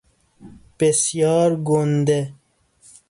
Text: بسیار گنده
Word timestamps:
بسیار 0.79 1.51
گنده 1.67 2.21